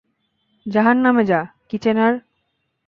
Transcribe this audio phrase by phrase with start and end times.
[0.65, 1.39] জাহান্নামে যা,
[1.69, 2.13] কিচ্যানার!